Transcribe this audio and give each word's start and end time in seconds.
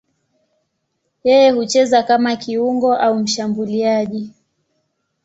Yeye 1.27 1.51
hucheza 1.51 2.03
kama 2.03 2.35
kiungo 2.35 2.95
au 2.95 3.15
mshambuliaji. 3.19 4.33